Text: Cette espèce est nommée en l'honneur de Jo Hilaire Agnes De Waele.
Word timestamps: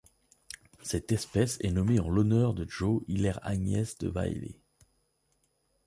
Cette 0.81 1.11
espèce 1.11 1.59
est 1.61 1.69
nommée 1.71 1.99
en 1.99 2.09
l'honneur 2.09 2.55
de 2.55 2.67
Jo 2.67 3.03
Hilaire 3.07 3.39
Agnes 3.43 3.85
De 3.99 4.09
Waele. 4.09 4.55